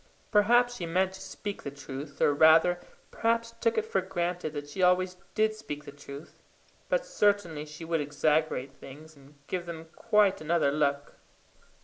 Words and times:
Perhaps 0.31 0.77
she 0.77 0.87
meant 0.87 1.13
to 1.13 1.21
speak 1.21 1.61
the 1.61 1.69
truth, 1.69 2.19
or 2.23 2.33
rather, 2.33 2.79
perhaps 3.11 3.53
took 3.61 3.77
it 3.77 3.85
for 3.85 4.01
granted 4.01 4.53
that 4.53 4.67
she 4.67 4.81
always 4.81 5.15
did 5.35 5.53
speak 5.53 5.85
the 5.85 5.91
truth; 5.91 6.41
but 6.89 7.05
certainly 7.05 7.67
she 7.67 7.85
would 7.85 8.01
exaggerate 8.01 8.73
things, 8.73 9.15
and 9.15 9.35
give 9.45 9.67
them 9.67 9.89
quite 9.95 10.41
another 10.41 10.71
look. 10.71 11.17